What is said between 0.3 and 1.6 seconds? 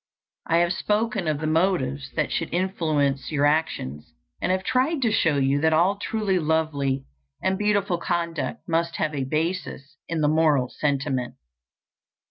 I have spoken of the